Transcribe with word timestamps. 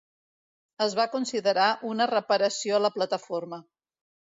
Es 0.85 0.95
va 1.01 1.05
considerar 1.11 1.67
una 1.93 2.11
reparació 2.15 2.77
a 2.79 2.85
la 2.87 2.95
plataforma. 3.01 3.67